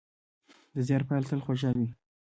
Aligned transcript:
د 0.73 0.75
زیار 0.87 1.03
پایله 1.07 1.27
تل 1.29 1.39
خوږه 1.45 1.69
وي. 1.77 1.87